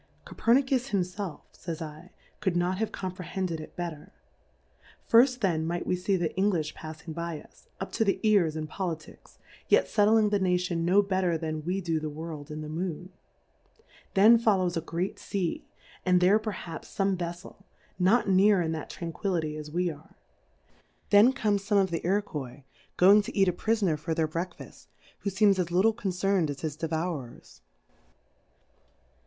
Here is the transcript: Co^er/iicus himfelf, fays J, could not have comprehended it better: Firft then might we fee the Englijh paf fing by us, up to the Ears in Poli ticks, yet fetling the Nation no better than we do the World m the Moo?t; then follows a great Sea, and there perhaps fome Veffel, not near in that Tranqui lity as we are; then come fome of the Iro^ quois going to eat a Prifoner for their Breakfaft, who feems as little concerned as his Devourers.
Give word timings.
Co^er/iicus 0.25 0.89
himfelf, 0.89 1.41
fays 1.55 1.77
J, 1.77 2.09
could 2.39 2.55
not 2.55 2.79
have 2.79 2.91
comprehended 2.91 3.59
it 3.61 3.75
better: 3.75 4.11
Firft 5.07 5.41
then 5.41 5.63
might 5.67 5.85
we 5.85 5.95
fee 5.95 6.15
the 6.15 6.29
Englijh 6.35 6.73
paf 6.73 7.03
fing 7.03 7.13
by 7.13 7.39
us, 7.39 7.67
up 7.79 7.91
to 7.91 8.03
the 8.03 8.19
Ears 8.23 8.55
in 8.55 8.65
Poli 8.65 8.95
ticks, 8.97 9.37
yet 9.67 9.87
fetling 9.87 10.29
the 10.31 10.39
Nation 10.39 10.83
no 10.85 11.03
better 11.03 11.37
than 11.37 11.63
we 11.65 11.81
do 11.81 11.99
the 11.99 12.09
World 12.09 12.49
m 12.51 12.61
the 12.61 12.67
Moo?t; 12.67 13.11
then 14.15 14.39
follows 14.39 14.75
a 14.75 14.81
great 14.81 15.19
Sea, 15.19 15.67
and 16.03 16.19
there 16.19 16.39
perhaps 16.39 16.97
fome 16.97 17.15
Veffel, 17.15 17.63
not 17.99 18.27
near 18.27 18.59
in 18.59 18.71
that 18.71 18.89
Tranqui 18.89 19.11
lity 19.29 19.55
as 19.55 19.69
we 19.69 19.91
are; 19.91 20.15
then 21.11 21.31
come 21.31 21.57
fome 21.59 21.79
of 21.79 21.91
the 21.91 22.01
Iro^ 22.01 22.23
quois 22.25 22.63
going 22.97 23.21
to 23.21 23.37
eat 23.37 23.47
a 23.47 23.53
Prifoner 23.53 23.99
for 23.99 24.15
their 24.15 24.27
Breakfaft, 24.27 24.87
who 25.19 25.29
feems 25.29 25.59
as 25.59 25.69
little 25.69 25.93
concerned 25.93 26.49
as 26.49 26.61
his 26.61 26.75
Devourers. 26.75 27.61